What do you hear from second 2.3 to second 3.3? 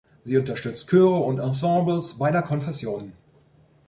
Konfessionen.